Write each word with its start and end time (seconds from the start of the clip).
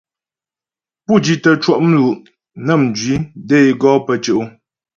Pú 1.05 1.13
di 1.23 1.33
tə́ 1.43 1.53
cwɔ' 1.63 1.75
mlu' 1.85 2.19
nə́ 2.65 2.77
mjwi 2.81 3.15
də 3.47 3.55
é 3.67 3.69
gɔ 3.81 3.89
pə́ 4.05 4.15
tyɛ' 4.23 4.37
o. 4.41 4.43